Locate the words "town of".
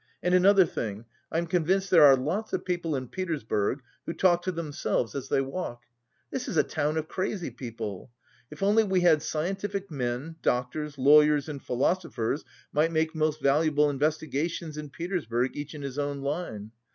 6.63-7.07